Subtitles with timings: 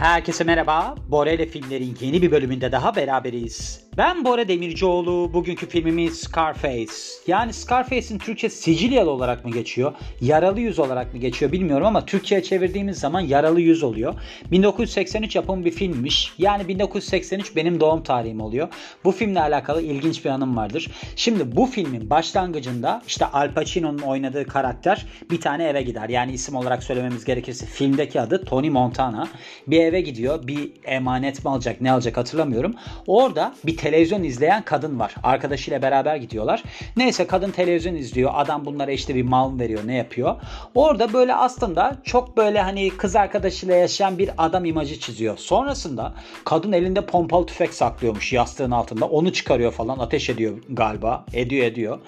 [0.00, 0.94] Herkese merhaba.
[1.08, 3.89] Bora filmlerin yeni bir bölümünde daha beraberiz.
[4.00, 5.30] Ben Bora Demircioğlu.
[5.32, 6.92] Bugünkü filmimiz Scarface.
[7.26, 9.92] Yani Scarface'in Türkçe Sicilyalı olarak mı geçiyor?
[10.20, 14.14] Yaralı yüz olarak mı geçiyor bilmiyorum ama Türkçe'ye çevirdiğimiz zaman yaralı yüz oluyor.
[14.50, 16.32] 1983 yapımı bir filmmiş.
[16.38, 18.68] Yani 1983 benim doğum tarihim oluyor.
[19.04, 20.88] Bu filmle alakalı ilginç bir anım vardır.
[21.16, 26.08] Şimdi bu filmin başlangıcında işte Al Pacino'nun oynadığı karakter bir tane eve gider.
[26.08, 29.28] Yani isim olarak söylememiz gerekirse filmdeki adı Tony Montana.
[29.66, 30.46] Bir eve gidiyor.
[30.46, 32.74] Bir emanet mi alacak ne alacak hatırlamıyorum.
[33.06, 35.14] Orada bir televizyon izleyen kadın var.
[35.22, 36.62] Arkadaşıyla beraber gidiyorlar.
[36.96, 38.30] Neyse kadın televizyon izliyor.
[38.34, 40.36] Adam bunlara işte bir mal veriyor ne yapıyor.
[40.74, 45.38] Orada böyle aslında çok böyle hani kız arkadaşıyla yaşayan bir adam imajı çiziyor.
[45.38, 49.06] Sonrasında kadın elinde pompalı tüfek saklıyormuş yastığın altında.
[49.06, 51.24] Onu çıkarıyor falan ateş ediyor galiba.
[51.32, 51.98] Ediyor ediyor.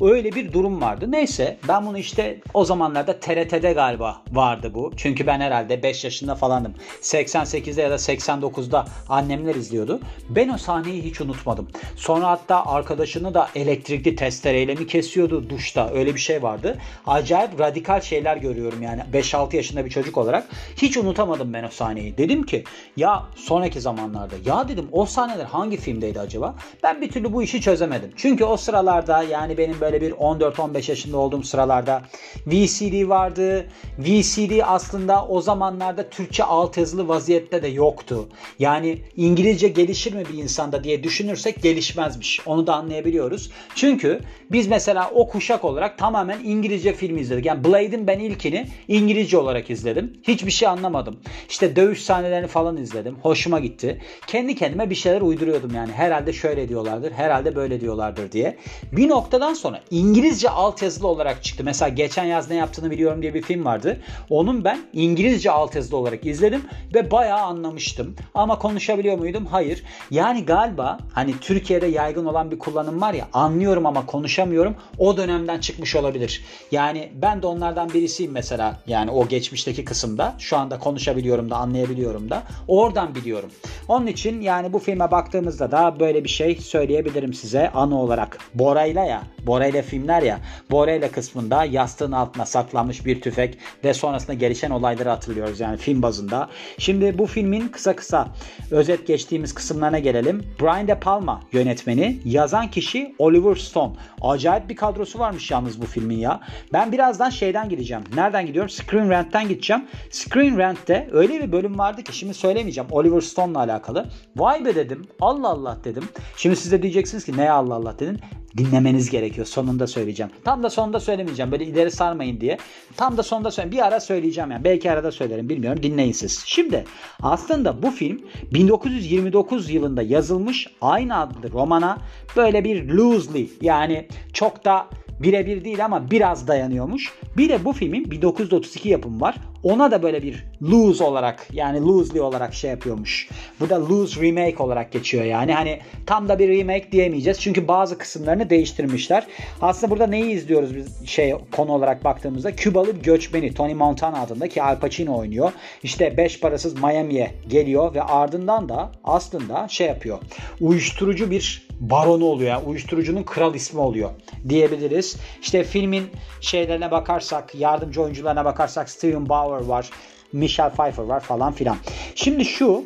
[0.00, 1.06] Öyle bir durum vardı.
[1.08, 4.92] Neyse ben bunu işte o zamanlarda TRT'de galiba vardı bu.
[4.96, 6.74] Çünkü ben herhalde 5 yaşında falandım.
[7.02, 10.00] 88'de ya da 89'da annemler izliyordu.
[10.28, 11.68] Ben o sahneyi hiç unutmadım.
[11.96, 16.78] Sonra hatta arkadaşını da elektrikli testereyle mi kesiyordu duşta öyle bir şey vardı.
[17.06, 20.48] Acayip radikal şeyler görüyorum yani 5-6 yaşında bir çocuk olarak.
[20.76, 22.18] Hiç unutamadım ben o sahneyi.
[22.18, 22.64] Dedim ki
[22.96, 26.54] ya sonraki zamanlarda ya dedim o sahneler hangi filmdeydi acaba?
[26.82, 28.10] Ben bir türlü bu işi çözemedim.
[28.16, 32.02] Çünkü o sıralarda yani benim böyle bir 14-15 yaşında olduğum sıralarda
[32.46, 33.66] VCD vardı.
[33.98, 38.28] VCD aslında o zamanlarda Türkçe altyazılı vaziyette de yoktu.
[38.58, 42.40] Yani İngilizce gelişir mi bir insanda diye düşünürsek gelişmezmiş.
[42.46, 43.50] Onu da anlayabiliyoruz.
[43.74, 44.20] Çünkü
[44.52, 47.46] biz mesela o kuşak olarak tamamen İngilizce film izledik.
[47.46, 50.12] Yani Blade'in ben ilkini İngilizce olarak izledim.
[50.22, 51.20] Hiçbir şey anlamadım.
[51.48, 53.16] İşte dövüş sahnelerini falan izledim.
[53.22, 54.02] Hoşuma gitti.
[54.26, 55.92] Kendi kendime bir şeyler uyduruyordum yani.
[55.92, 58.56] Herhalde şöyle diyorlardır, herhalde böyle diyorlardır diye.
[58.92, 61.64] Bir noktadan sonra İngilizce altyazılı olarak çıktı.
[61.64, 64.00] Mesela geçen yaz ne yaptığını biliyorum diye bir film vardı.
[64.30, 66.62] Onun ben İngilizce altyazılı olarak izledim
[66.94, 68.16] ve bayağı anlamıştım.
[68.34, 69.46] Ama konuşabiliyor muydum?
[69.46, 69.82] Hayır.
[70.10, 74.74] Yani galiba hani Türkiye'de yaygın olan bir kullanım var ya anlıyorum ama konuşamıyorum.
[74.98, 76.44] O dönemden çıkmış olabilir.
[76.72, 78.80] Yani ben de onlardan birisiyim mesela.
[78.86, 80.34] Yani o geçmişteki kısımda.
[80.38, 82.42] Şu anda konuşabiliyorum da anlayabiliyorum da.
[82.68, 83.50] Oradan biliyorum.
[83.88, 88.38] Onun için yani bu filme baktığımızda da böyle bir şey söyleyebilirim size anı olarak.
[88.54, 89.22] Bora'yla ya.
[89.60, 90.40] Bora'yla filmler ya.
[90.70, 96.48] Bora'yla kısmında yastığın altına saklanmış bir tüfek ve sonrasında gelişen olayları hatırlıyoruz yani film bazında.
[96.78, 98.28] Şimdi bu filmin kısa kısa
[98.70, 100.44] özet geçtiğimiz kısımlarına gelelim.
[100.60, 102.20] Brian De Palma yönetmeni.
[102.24, 103.92] Yazan kişi Oliver Stone.
[104.20, 106.40] Acayip bir kadrosu varmış yalnız bu filmin ya.
[106.72, 108.04] Ben birazdan şeyden gideceğim.
[108.14, 108.70] Nereden gidiyorum?
[108.70, 109.84] Screen Rant'ten gideceğim.
[110.10, 112.90] Screen Rant'te öyle bir bölüm vardı ki şimdi söylemeyeceğim.
[112.92, 114.06] Oliver Stone'la alakalı.
[114.36, 115.06] Vay be dedim.
[115.20, 116.04] Allah Allah dedim.
[116.36, 118.20] Şimdi siz de diyeceksiniz ki neye Allah Allah dedin?
[118.56, 119.46] Dinlemeniz gerekiyor.
[119.46, 120.32] Sonunda söyleyeceğim.
[120.44, 121.52] Tam da sonunda söylemeyeceğim.
[121.52, 122.58] Böyle ileri sarmayın diye.
[122.96, 123.76] Tam da sonunda söyleyeyim.
[123.76, 124.64] Bir ara söyleyeceğim yani.
[124.64, 125.48] Belki arada söylerim.
[125.48, 125.82] Bilmiyorum.
[125.82, 126.42] Dinleyin siz.
[126.46, 126.84] Şimdi
[127.22, 128.20] aslında bu film
[128.54, 131.98] 1929 yılında yazılmış aynı adlı romana
[132.36, 134.86] böyle bir loosely yani çok da
[135.22, 137.12] birebir değil ama biraz dayanıyormuş.
[137.36, 139.36] Bir de bu filmin 1932 yapımı var.
[139.62, 143.28] Ona da böyle bir loose olarak yani loosely olarak şey yapıyormuş.
[143.60, 145.52] Bu da loose remake olarak geçiyor yani.
[145.52, 147.40] Hani tam da bir remake diyemeyeceğiz.
[147.40, 149.26] Çünkü bazı kısımlarını değiştirmişler.
[149.62, 152.56] Aslında burada neyi izliyoruz biz şey konu olarak baktığımızda?
[152.56, 155.52] Kübalı göçmeni Tony Montana adında ki Al Pacino oynuyor.
[155.82, 160.18] İşte beş parasız Miami'ye geliyor ve ardından da aslında şey yapıyor.
[160.60, 162.50] Uyuşturucu bir baronu oluyor.
[162.50, 164.10] Yani uyuşturucunun kral ismi oluyor
[164.48, 165.16] diyebiliriz.
[165.42, 166.04] İşte filmin
[166.40, 169.90] şeylerine bakarsak, yardımcı oyuncularına bakarsak Steven Bauer var,
[170.32, 171.76] Michelle Pfeiffer var falan filan.
[172.14, 172.84] Şimdi şu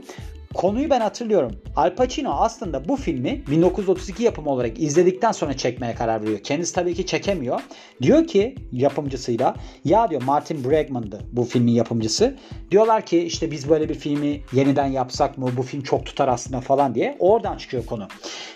[0.55, 1.53] Konuyu ben hatırlıyorum.
[1.77, 6.39] Al Pacino aslında bu filmi 1932 yapımı olarak izledikten sonra çekmeye karar veriyor.
[6.39, 7.61] Kendisi tabii ki çekemiyor.
[8.03, 9.55] Diyor ki yapımcısıyla
[9.85, 12.37] ya diyor Martin Bregman'dı bu filmin yapımcısı.
[12.71, 16.61] Diyorlar ki işte biz böyle bir filmi yeniden yapsak mı bu film çok tutar aslında
[16.61, 17.17] falan diye.
[17.19, 18.09] Oradan çıkıyor konu.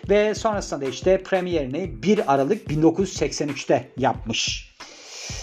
[0.09, 4.75] Ve sonrasında da işte premierini 1 Aralık 1983'te yapmış.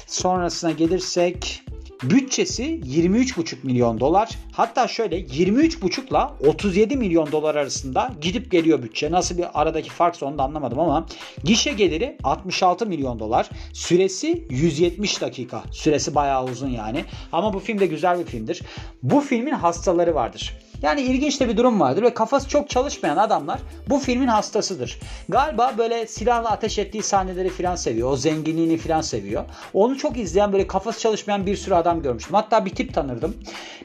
[0.07, 1.64] Sonrasına gelirsek
[2.03, 4.29] Bütçesi 23,5 milyon dolar.
[4.51, 9.11] Hatta şöyle 23,5 ile 37 milyon dolar arasında gidip geliyor bütçe.
[9.11, 11.05] Nasıl bir aradaki fark onu da anlamadım ama
[11.43, 13.49] gişe geliri 66 milyon dolar.
[13.73, 15.63] Süresi 170 dakika.
[15.71, 17.05] Süresi bayağı uzun yani.
[17.31, 18.61] Ama bu film de güzel bir filmdir.
[19.03, 20.57] Bu filmin hastaları vardır.
[20.85, 23.59] Yani ilginç de bir durum vardır ve kafası çok çalışmayan adamlar
[23.89, 24.99] bu filmin hastasıdır.
[25.29, 28.11] Galiba böyle silahla ateş ettiği sahneleri filan seviyor.
[28.11, 29.43] O zenginliğini filan seviyor.
[29.73, 32.33] Onu çok izleyen böyle kafası çalışmayan bir sürü adam görmüştüm.
[32.33, 33.35] Hatta bir tip tanırdım.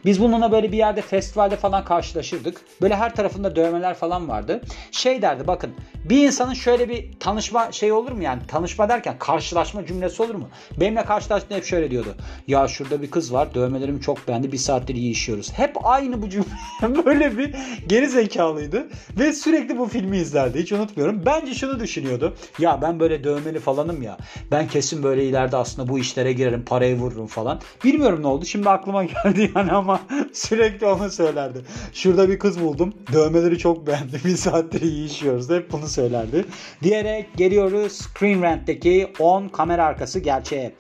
[0.04, 2.60] Biz bununla böyle bir yerde festivalde falan karşılaşırdık.
[2.82, 4.60] Böyle her tarafında dövmeler falan vardı.
[4.90, 5.70] Şey derdi bakın
[6.04, 10.48] bir insanın şöyle bir tanışma şey olur mu yani tanışma derken karşılaşma cümlesi olur mu?
[10.80, 12.14] Benimle karşılaştığında hep şöyle diyordu.
[12.48, 15.52] Ya şurada bir kız var dövmelerimi çok beğendi bir saattir iyi işiyoruz.
[15.52, 16.44] Hep aynı bu cümle
[17.06, 17.54] böyle bir
[17.86, 18.88] geri zekalıydı
[19.18, 21.22] ve sürekli bu filmi izlerdi hiç unutmuyorum.
[21.26, 22.34] Bence şunu düşünüyordu.
[22.58, 24.16] Ya ben böyle dövmeli falanım ya.
[24.50, 27.60] Ben kesin böyle ileride aslında bu işlere girerim parayı vururum falan.
[27.84, 30.00] Bilmiyorum ne oldu şimdi aklıma geldi yani ama
[30.32, 31.58] sürekli onu söylerdi.
[31.92, 35.50] Şurada bir kız buldum dövmeleri çok beğendim bir saattir iyi işiyoruz.
[35.50, 36.44] Hep bunu söylerdi.
[36.82, 40.72] Diyerek geliyoruz Screen Rant'teki 10 kamera arkası gerçeğe.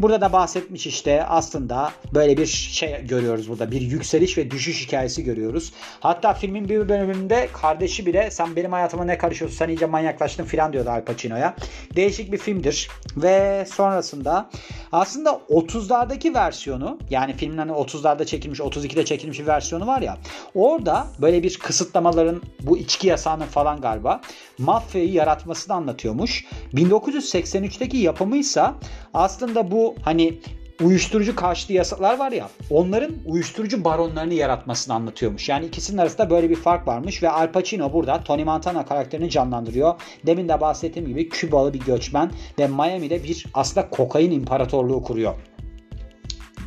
[0.00, 3.70] Burada da bahsetmiş işte aslında böyle bir şey görüyoruz burada.
[3.70, 5.57] Bir yükseliş ve düşüş hikayesi görüyoruz.
[6.00, 10.72] Hatta filmin bir bölümünde kardeşi bile sen benim hayatıma ne karışıyorsun sen iyice manyaklaştın filan
[10.72, 11.56] diyordu Al Pacino'ya.
[11.96, 12.88] Değişik bir filmdir.
[13.16, 14.50] Ve sonrasında
[14.92, 20.18] aslında 30'lardaki versiyonu yani filmin hani 30'larda çekilmiş 32'de çekilmiş bir versiyonu var ya
[20.54, 24.20] orada böyle bir kısıtlamaların bu içki yasağının falan galiba
[24.58, 26.44] mafyayı yaratmasını anlatıyormuş.
[26.74, 28.74] 1983'teki yapımıysa
[29.14, 30.40] aslında bu hani
[30.84, 35.48] uyuşturucu karşıtı yasalar var ya onların uyuşturucu baronlarını yaratmasını anlatıyormuş.
[35.48, 39.94] Yani ikisinin arasında böyle bir fark varmış ve Al Pacino burada Tony Montana karakterini canlandırıyor.
[40.26, 45.34] Demin de bahsettiğim gibi Kübalı bir göçmen ve Miami'de bir aslında kokain imparatorluğu kuruyor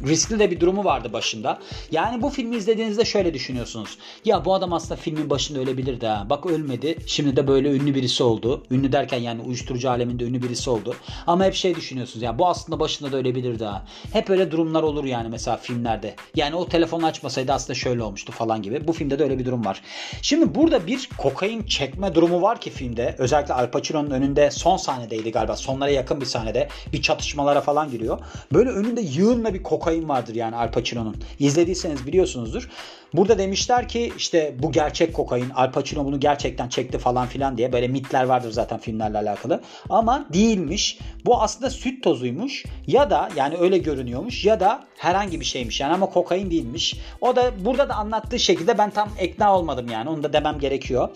[0.08, 1.60] riskli de bir durumu vardı başında.
[1.92, 3.98] Yani bu filmi izlediğinizde şöyle düşünüyorsunuz.
[4.26, 6.26] Ya bu adam aslında filmin başında ölebilirdi ha.
[6.30, 6.98] Bak ölmedi.
[7.06, 8.64] Şimdi de böyle ünlü birisi oldu.
[8.72, 10.96] Ünlü derken yani uyuşturucu aleminde ünlü birisi oldu.
[11.28, 12.24] Ama hep şey düşünüyorsunuz.
[12.24, 13.86] Ya bu aslında başında da ölebilirdi ha.
[14.14, 16.16] Hep öyle durumlar olur yani mesela filmlerde.
[16.36, 18.88] Yani o telefonu açmasaydı aslında şöyle olmuştu falan gibi.
[18.88, 19.82] Bu filmde de öyle bir durum var.
[20.22, 23.16] Şimdi burada bir kokain çekme durumu var ki filmde.
[23.18, 25.56] Özellikle Al Pacino'nun önünde son sahnedeydi galiba.
[25.56, 26.68] Sonlara yakın bir sahnede.
[26.94, 28.20] Bir çatışmalara falan giriyor.
[28.54, 31.16] Böyle önünde yığınla bir kokain kokain vardır yani Al Pacino'nun.
[31.40, 32.70] İzlediyseniz biliyorsunuzdur.
[33.14, 35.50] Burada demişler ki işte bu gerçek kokain.
[35.50, 39.62] Al Pacino bunu gerçekten çekti falan filan diye böyle mitler vardır zaten filmlerle alakalı.
[39.90, 41.00] Ama değilmiş.
[41.26, 45.94] Bu aslında süt tozuymuş ya da yani öyle görünüyormuş ya da herhangi bir şeymiş yani
[45.94, 46.96] ama kokain değilmiş.
[47.22, 51.10] O da burada da anlattığı şekilde ben tam ikna olmadım yani onu da demem gerekiyor.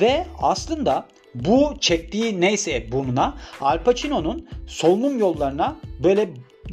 [0.00, 6.28] Ve aslında bu çektiği neyse burnuna Al Pacino'nun solunum yollarına böyle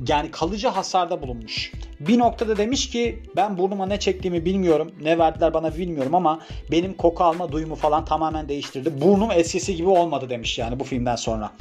[0.07, 1.71] yani kalıcı hasarda bulunmuş.
[1.99, 4.91] Bir noktada demiş ki ben burnuma ne çektiğimi bilmiyorum.
[5.01, 6.39] Ne verdiler bana bilmiyorum ama
[6.71, 9.01] benim koku alma duyumu falan tamamen değiştirdi.
[9.01, 11.51] Burnum eskisi gibi olmadı demiş yani bu filmden sonra.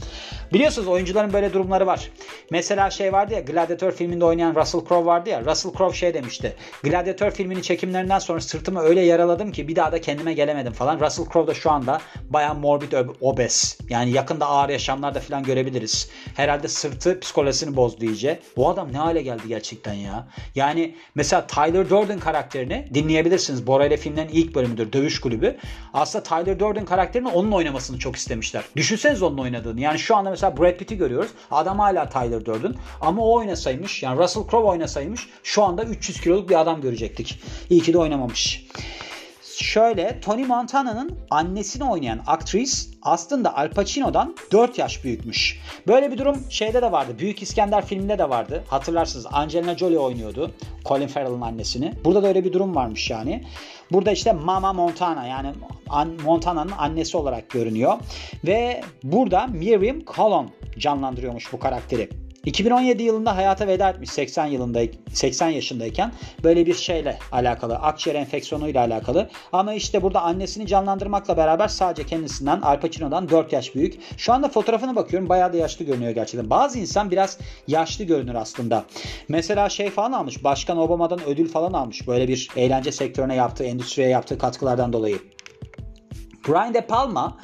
[0.53, 2.11] Biliyorsunuz oyuncuların böyle durumları var.
[2.51, 5.45] Mesela şey vardı ya Gladiator filminde oynayan Russell Crowe vardı ya.
[5.45, 6.57] Russell Crowe şey demişti.
[6.83, 11.01] Gladiator filminin çekimlerinden sonra sırtımı öyle yaraladım ki bir daha da kendime gelemedim falan.
[11.01, 12.01] Russell Crowe da şu anda
[12.31, 13.79] bayağı morbid obez.
[13.89, 16.11] Yani yakında ağır yaşamlarda falan görebiliriz.
[16.37, 18.41] Herhalde sırtı psikolojisini bozdu iyice.
[18.57, 20.28] Bu adam ne hale geldi gerçekten ya.
[20.55, 23.67] Yani mesela Tyler Durden karakterini dinleyebilirsiniz.
[23.67, 24.93] Bora ile filmlerin ilk bölümüdür.
[24.93, 25.57] Dövüş kulübü.
[25.95, 28.65] Aslında Tyler Durden karakterini onun oynamasını çok istemişler.
[28.77, 29.81] Düşünseniz onun oynadığını.
[29.81, 31.31] Yani şu anda mesela Brad Pitt'i görüyoruz.
[31.51, 32.75] Adam hala Tyler Durden.
[33.01, 37.41] Ama o oynasaymış yani Russell Crowe oynasaymış şu anda 300 kiloluk bir adam görecektik.
[37.71, 38.67] İyi ki de oynamamış
[39.63, 45.61] şöyle Tony Montana'nın annesini oynayan aktris aslında Al Pacino'dan 4 yaş büyükmüş.
[45.87, 47.13] Böyle bir durum şeyde de vardı.
[47.19, 48.65] Büyük İskender filminde de vardı.
[48.69, 50.53] Hatırlarsınız Angelina Jolie oynuyordu.
[50.85, 51.95] Colin Farrell'ın annesini.
[52.05, 53.45] Burada da öyle bir durum varmış yani.
[53.93, 55.53] Burada işte Mama Montana yani
[56.25, 57.99] Montana'nın annesi olarak görünüyor.
[58.47, 62.09] Ve burada Miriam Colon canlandırıyormuş bu karakteri.
[62.45, 64.81] 2017 yılında hayata veda etmiş 80 yılında
[65.13, 66.13] 80 yaşındayken
[66.45, 72.61] böyle bir şeyle alakalı akciğer enfeksiyonuyla alakalı ama işte burada annesini canlandırmakla beraber sadece kendisinden
[72.61, 74.01] Al Pacino'dan 4 yaş büyük.
[74.17, 76.51] Şu anda fotoğrafına bakıyorum bayağı da yaşlı görünüyor gerçekten.
[76.51, 78.85] Bazı insan biraz yaşlı görünür aslında.
[79.29, 84.09] Mesela şey falan almış Başkan Obama'dan ödül falan almış böyle bir eğlence sektörüne yaptığı endüstriye
[84.09, 85.19] yaptığı katkılardan dolayı.
[86.49, 87.39] Brian De Palma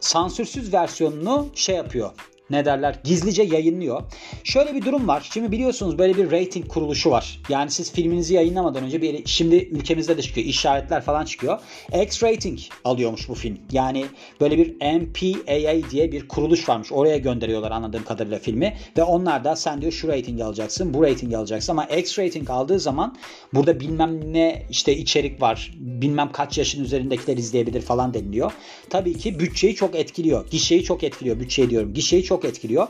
[0.00, 2.10] sansürsüz versiyonunu şey yapıyor
[2.50, 4.02] ne derler gizlice yayınlıyor.
[4.44, 5.28] Şöyle bir durum var.
[5.32, 7.40] Şimdi biliyorsunuz böyle bir rating kuruluşu var.
[7.48, 10.46] Yani siz filminizi yayınlamadan önce bir şimdi ülkemizde de çıkıyor.
[10.46, 11.58] işaretler falan çıkıyor.
[12.02, 13.58] X rating alıyormuş bu film.
[13.72, 14.04] Yani
[14.40, 16.92] böyle bir MPAA diye bir kuruluş varmış.
[16.92, 21.34] Oraya gönderiyorlar anladığım kadarıyla filmi ve onlar da sen diyor şu rating alacaksın, bu rating
[21.34, 23.16] alacaksın ama X rating aldığı zaman
[23.54, 25.72] burada bilmem ne işte içerik var.
[25.78, 28.52] Bilmem kaç yaşın üzerindekiler izleyebilir falan deniliyor.
[28.90, 30.50] Tabii ki bütçeyi çok etkiliyor.
[30.50, 31.40] Gişeyi çok etkiliyor.
[31.40, 31.94] Bütçeyi diyorum.
[31.94, 32.88] Gişeyi çok çok etkiliyor.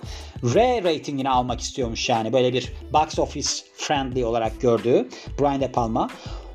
[0.54, 5.08] R ratingini almak istiyormuş yani böyle bir box office friendly olarak gördüğü
[5.40, 6.10] Brian De Palma.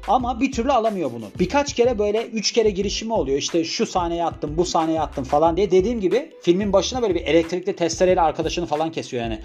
[0.08, 1.26] Ama bir türlü alamıyor bunu.
[1.40, 3.38] Birkaç kere böyle üç kere girişimi oluyor.
[3.38, 5.72] İşte şu sahneye attım, bu sahneye attım falan diye.
[5.72, 9.40] Dediğim gibi filmin başına böyle bir elektrikli testereyle arkadaşını falan kesiyor yani.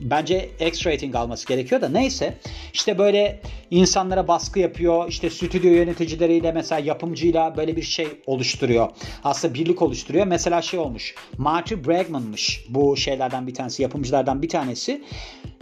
[0.00, 2.38] Bence X rating alması gerekiyor da neyse.
[2.72, 3.40] İşte böyle
[3.70, 5.08] insanlara baskı yapıyor.
[5.08, 8.88] İşte stüdyo yöneticileriyle mesela yapımcıyla böyle bir şey oluşturuyor.
[9.24, 10.26] Aslında birlik oluşturuyor.
[10.26, 11.14] Mesela şey olmuş.
[11.38, 15.04] Marty Bregman'mış bu şeylerden bir tanesi, yapımcılardan bir tanesi.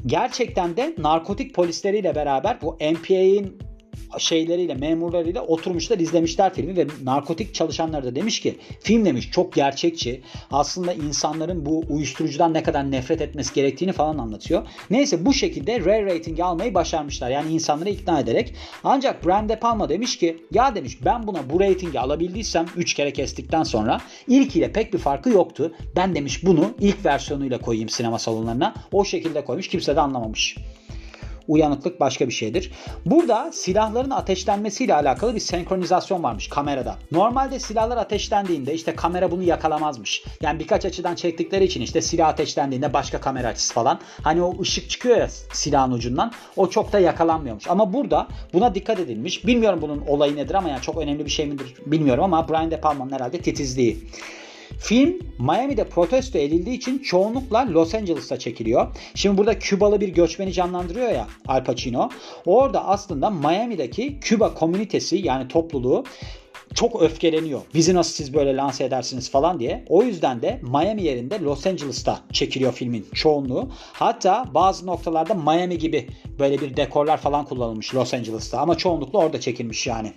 [0.07, 3.70] Gerçekten de narkotik polisleriyle beraber bu MPA'in
[4.19, 10.23] şeyleriyle, memurlarıyla oturmuşlar, izlemişler filmi ve narkotik çalışanları da demiş ki film demiş çok gerçekçi.
[10.51, 14.67] Aslında insanların bu uyuşturucudan ne kadar nefret etmesi gerektiğini falan anlatıyor.
[14.91, 17.31] Neyse bu şekilde rare rating almayı başarmışlar.
[17.31, 18.55] Yani insanları ikna ederek.
[18.85, 23.13] Ancak Brian De Palma demiş ki ya demiş ben buna bu ratingi alabildiysem 3 kere
[23.13, 25.73] kestikten sonra ilkiyle pek bir farkı yoktu.
[25.97, 28.75] Ben demiş bunu ilk versiyonuyla koyayım sinema salonlarına.
[28.93, 29.69] O şekilde koymuş.
[29.69, 30.57] Kimse de anlamamış
[31.49, 32.73] uyanıklık başka bir şeydir.
[33.07, 36.97] Burada silahların ateşlenmesiyle alakalı bir senkronizasyon varmış kamerada.
[37.13, 40.25] Normalde silahlar ateşlendiğinde işte kamera bunu yakalamazmış.
[40.41, 43.99] Yani birkaç açıdan çektikleri için işte silah ateşlendiğinde başka kamera açısı falan.
[44.23, 46.33] Hani o ışık çıkıyor ya silahın ucundan.
[46.57, 47.69] O çok da yakalanmıyormuş.
[47.69, 49.47] Ama burada buna dikkat edilmiş.
[49.47, 52.81] Bilmiyorum bunun olayı nedir ama yani çok önemli bir şey midir bilmiyorum ama Brian De
[52.81, 53.99] Palma'nın herhalde titizliği.
[54.81, 58.87] Film Miami'de protesto edildiği için çoğunlukla Los Angeles'ta çekiliyor.
[59.15, 62.09] Şimdi burada Kübalı bir göçmeni canlandırıyor ya Al Pacino.
[62.47, 66.05] Orada aslında Miami'deki Küba komünitesi yani topluluğu
[66.75, 67.61] çok öfkeleniyor.
[67.75, 69.85] Bizi nasıl siz böyle lanse edersiniz falan diye.
[69.89, 73.71] O yüzden de Miami yerinde Los Angeles'ta çekiliyor filmin çoğunluğu.
[73.93, 76.09] Hatta bazı noktalarda Miami gibi
[76.39, 80.13] böyle bir dekorlar falan kullanılmış Los Angeles'ta ama çoğunlukla orada çekilmiş yani.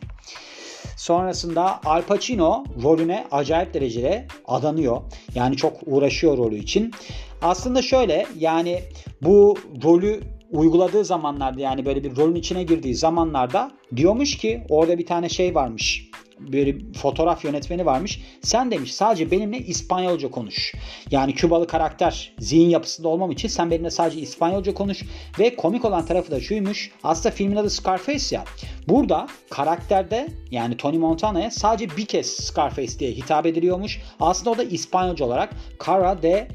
[0.98, 5.02] Sonrasında Al Pacino rolüne acayip derecede adanıyor.
[5.36, 6.92] Yani çok uğraşıyor rolü için.
[7.42, 8.84] Aslında şöyle yani
[9.22, 10.20] bu rolü
[10.52, 15.56] uyguladığı zamanlarda yani böyle bir rolün içine girdiği zamanlarda diyormuş ki orada bir tane şey
[15.56, 18.22] varmış bir fotoğraf yönetmeni varmış.
[18.42, 20.74] Sen demiş sadece benimle İspanyolca konuş.
[21.12, 25.04] Yani Kübalı karakter zihin yapısında olmam için sen benimle sadece İspanyolca konuş.
[25.40, 26.92] Ve komik olan tarafı da şuymuş.
[27.04, 28.46] Aslında filmin adı Scarface ya.
[28.88, 34.02] Burada karakterde yani Tony Montana'ya sadece bir kez Scarface diye hitap ediliyormuş.
[34.20, 35.54] Aslında o da İspanyolca olarak
[35.86, 36.48] Cara de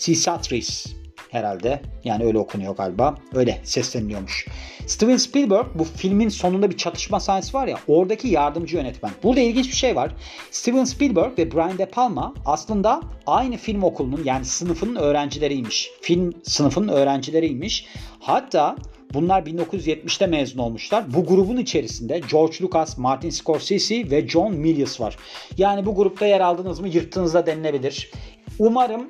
[0.00, 1.03] Cisatris
[1.34, 1.80] herhalde.
[2.04, 3.14] Yani öyle okunuyor galiba.
[3.34, 4.46] Öyle sesleniliyormuş.
[4.86, 9.12] Steven Spielberg bu filmin sonunda bir çatışma sahnesi var ya oradaki yardımcı yönetmen.
[9.22, 10.12] Burada ilginç bir şey var.
[10.50, 15.90] Steven Spielberg ve Brian De Palma aslında aynı film okulunun yani sınıfının öğrencileriymiş.
[16.00, 17.86] Film sınıfının öğrencileriymiş.
[18.20, 18.76] Hatta
[19.14, 21.14] Bunlar 1970'te mezun olmuşlar.
[21.14, 25.16] Bu grubun içerisinde George Lucas, Martin Scorsese ve John Milius var.
[25.58, 28.10] Yani bu grupta yer aldınız mı yırttığınızda denilebilir.
[28.58, 29.06] Umarım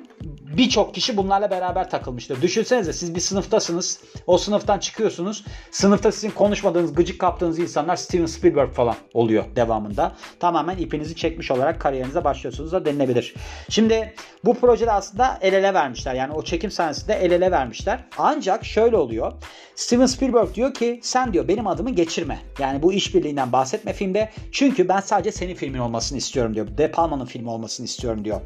[0.57, 2.41] birçok kişi bunlarla beraber takılmıştır.
[2.41, 3.99] Düşünsenize siz bir sınıftasınız.
[4.27, 5.45] O sınıftan çıkıyorsunuz.
[5.71, 10.15] Sınıfta sizin konuşmadığınız, gıcık kaptığınız insanlar Steven Spielberg falan oluyor devamında.
[10.39, 13.35] Tamamen ipinizi çekmiş olarak kariyerinize başlıyorsunuz da denilebilir.
[13.69, 14.13] Şimdi
[14.45, 16.15] bu projede aslında el ele vermişler.
[16.15, 18.05] Yani o çekim sahnesinde el ele vermişler.
[18.17, 19.33] Ancak şöyle oluyor.
[19.75, 22.39] Steven Spielberg diyor ki sen diyor benim adımı geçirme.
[22.59, 24.29] Yani bu işbirliğinden bahsetme filmde.
[24.51, 26.67] Çünkü ben sadece senin filmin olmasını istiyorum diyor.
[26.77, 28.41] De Palma'nın filmi olmasını istiyorum diyor.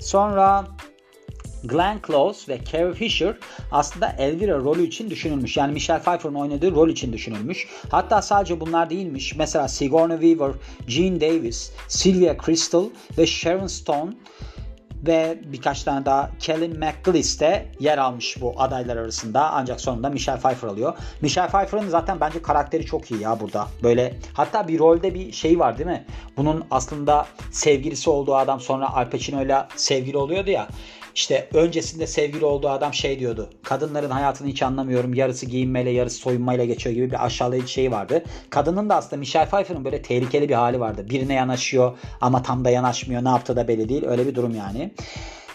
[0.00, 0.66] Sonra
[1.64, 3.36] Glenn Close ve Carrie Fisher
[3.72, 5.56] aslında Elvira rolü için düşünülmüş.
[5.56, 7.68] Yani Michelle Pfeiffer'ın oynadığı rol için düşünülmüş.
[7.90, 9.36] Hatta sadece bunlar değilmiş.
[9.36, 10.54] Mesela Sigourney Weaver,
[10.86, 12.84] Gene Davis, Sylvia Crystal
[13.18, 14.12] ve Sharon Stone
[15.06, 19.50] ve birkaç tane daha Kelly McGillis de yer almış bu adaylar arasında.
[19.50, 20.94] Ancak sonunda Michelle Pfeiffer alıyor.
[21.20, 23.68] Michelle Pfeiffer'ın zaten bence karakteri çok iyi ya burada.
[23.82, 26.04] Böyle hatta bir rolde bir şey var değil mi?
[26.36, 30.68] Bunun aslında sevgilisi olduğu adam sonra Al Pacino ile sevgili oluyordu ya.
[31.18, 33.50] İşte öncesinde sevgili olduğu adam şey diyordu.
[33.62, 35.14] Kadınların hayatını hiç anlamıyorum.
[35.14, 38.24] Yarısı giyinmeyle yarısı soyunmayla geçiyor gibi bir aşağılayıcı şey vardı.
[38.50, 41.06] Kadının da aslında Michelle Pfeiffer'ın böyle tehlikeli bir hali vardı.
[41.10, 43.24] Birine yanaşıyor ama tam da yanaşmıyor.
[43.24, 44.04] Ne yaptığı da belli değil.
[44.06, 44.94] Öyle bir durum yani.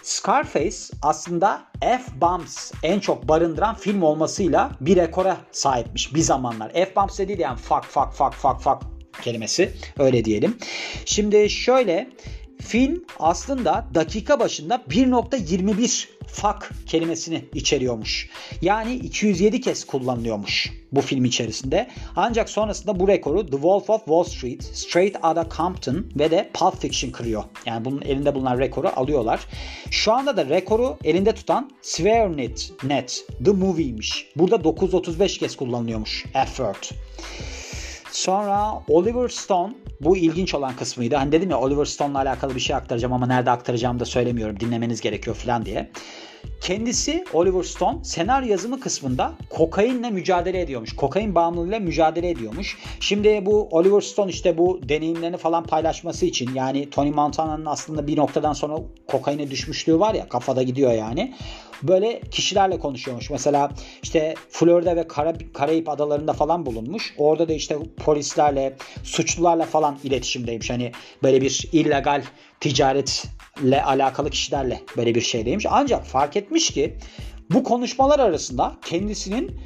[0.01, 6.73] Scarface aslında F-Bombs en çok barındıran film olmasıyla bir rekora sahipmiş bir zamanlar.
[6.73, 8.81] F-Bombs dediği yani fuck fuck fuck fuck fuck
[9.21, 10.57] kelimesi öyle diyelim.
[11.05, 12.09] Şimdi şöyle
[12.63, 18.29] Film aslında dakika başında 1.21 fuck kelimesini içeriyormuş.
[18.61, 21.89] Yani 207 kez kullanılıyormuş bu film içerisinde.
[22.15, 26.81] Ancak sonrasında bu rekoru The Wolf of Wall Street, Straight Outta Compton ve de Pulp
[26.81, 27.43] Fiction kırıyor.
[27.65, 29.39] Yani bunun elinde bulunan rekoru alıyorlar.
[29.91, 34.27] Şu anda da rekoru elinde tutan SwearNet Net The Movie'ymiş.
[34.35, 36.91] Burada 935 kez kullanılıyormuş effort.
[38.11, 41.15] Sonra Oliver Stone bu ilginç olan kısmıydı.
[41.15, 44.59] Hani dedim ya Oliver Stone'la alakalı bir şey aktaracağım ama nerede aktaracağımı da söylemiyorum.
[44.59, 45.89] Dinlemeniz gerekiyor falan diye.
[46.61, 50.95] Kendisi Oliver Stone senaryo yazımı kısmında kokainle mücadele ediyormuş.
[50.95, 52.77] Kokain bağımlılığıyla mücadele ediyormuş.
[52.99, 58.17] Şimdi bu Oliver Stone işte bu deneyimlerini falan paylaşması için yani Tony Montana'nın aslında bir
[58.17, 61.33] noktadan sonra kokaine düşmüşlüğü var ya kafada gidiyor yani.
[61.83, 63.29] Böyle kişilerle konuşuyormuş.
[63.29, 63.71] Mesela
[64.03, 65.07] işte Florida ve
[65.53, 67.13] Karayip adalarında falan bulunmuş.
[67.17, 70.69] Orada da işte polislerle, suçlularla falan iletişimdeymiş.
[70.69, 70.91] Hani
[71.23, 72.23] böyle bir illegal
[72.59, 75.65] ticaretle alakalı kişilerle böyle bir şeydeymiş.
[75.69, 76.97] Ancak fark etmiş ki
[77.49, 79.59] bu konuşmalar arasında kendisinin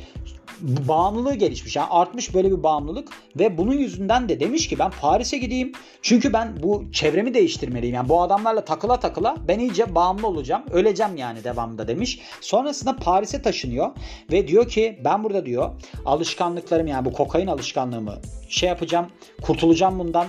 [0.62, 1.76] bağımlılığı gelişmiş.
[1.76, 3.10] Yani artmış böyle bir bağımlılık
[3.40, 5.72] ve bunun yüzünden de demiş ki ben Paris'e gideyim.
[6.02, 7.96] Çünkü ben bu çevremi değiştirmeliyim.
[7.96, 10.64] Yani bu adamlarla takıla takıla ben iyice bağımlı olacağım.
[10.72, 12.20] Öleceğim yani devamında demiş.
[12.42, 13.92] Sonrasında Paris'e taşınıyor
[14.32, 15.72] ve diyor ki ben burada diyor
[16.06, 18.16] alışkanlıklarım yani bu kokain alışkanlığımı
[18.50, 19.08] şey yapacağım.
[19.42, 20.28] Kurtulacağım bundan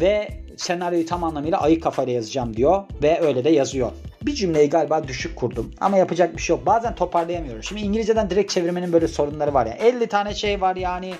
[0.00, 3.92] ve senaryoyu tam anlamıyla ayık kafayla yazacağım diyor ve öyle de yazıyor.
[4.22, 6.66] Bir cümleyi galiba düşük kurdum ama yapacak bir şey yok.
[6.66, 7.62] Bazen toparlayamıyorum.
[7.62, 9.72] Şimdi İngilizceden direkt çevirmenin böyle sorunları var ya.
[9.72, 11.14] 50 tane şey var yani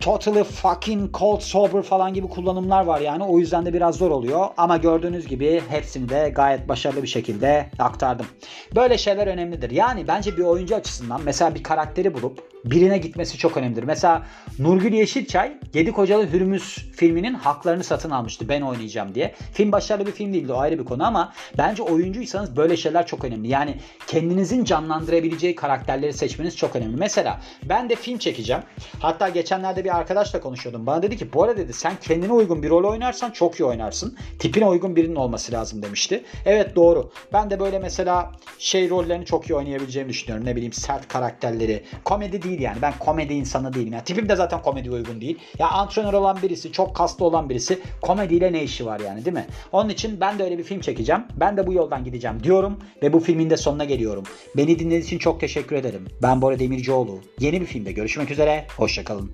[0.00, 3.24] totally fucking cold sober falan gibi kullanımlar var yani.
[3.24, 4.48] O yüzden de biraz zor oluyor.
[4.56, 8.26] Ama gördüğünüz gibi hepsini de gayet başarılı bir şekilde aktardım.
[8.74, 9.70] Böyle şeyler önemlidir.
[9.70, 13.82] Yani bence bir oyuncu açısından mesela bir karakteri bulup birine gitmesi çok önemlidir.
[13.82, 14.26] Mesela
[14.58, 19.34] Nurgül Yeşilçay Yedi Kocalı Hürmüz filminin haklarını satın almıştı ben oynayacağım diye.
[19.52, 23.24] Film başarılı bir film değildi o ayrı bir konu ama bence oyuncuysanız böyle şeyler çok
[23.24, 23.48] önemli.
[23.48, 23.76] Yani
[24.06, 26.96] kendinizin canlandırabileceği karakterleri seçmeniz çok önemli.
[26.96, 28.62] Mesela ben de film çekeceğim.
[28.98, 30.86] Hatta geçenlerde bir arkadaşla konuşuyordum.
[30.86, 34.16] Bana dedi ki bu arada dedi sen kendine uygun bir rol oynarsan çok iyi oynarsın.
[34.38, 36.24] Tipine uygun birinin olması lazım demişti.
[36.46, 37.10] Evet doğru.
[37.32, 40.46] Ben de böyle mesela şey rollerini çok iyi oynayabileceğimi düşünüyorum.
[40.46, 41.84] Ne bileyim sert karakterleri.
[42.04, 42.76] Komedi değil yani.
[42.82, 43.92] Ben komedi insanı değilim.
[43.92, 45.38] Yani tipim de zaten komedi uygun değil.
[45.58, 49.46] Ya antrenör olan birisi, çok kaslı olan birisi komediyle ne işi var yani değil mi?
[49.72, 51.22] Onun için ben de öyle bir film çekeceğim.
[51.36, 54.24] Ben de bu yoldan gideceğim diyorum ve bu filmin de sonuna geliyorum.
[54.56, 56.06] Beni dinlediğiniz için çok teşekkür ederim.
[56.22, 57.20] Ben Bora Demircioğlu.
[57.40, 58.66] Yeni bir filmde görüşmek üzere.
[58.76, 59.30] Hoşçakalın.